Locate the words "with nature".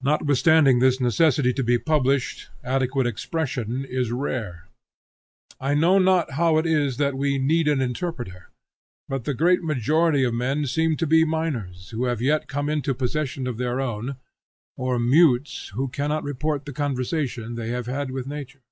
18.12-18.62